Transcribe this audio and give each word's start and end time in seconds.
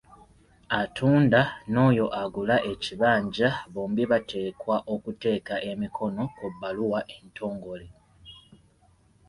Atunda 0.81 1.41
n'oyo 1.71 2.05
agula 2.21 2.55
ekibanja 2.71 3.49
bombi 3.73 4.03
bateekwa 4.11 4.75
okuteeka 4.93 5.55
emikono 5.71 6.21
ku 6.37 6.45
bbaluwa 6.53 6.99
entongole. 7.17 7.87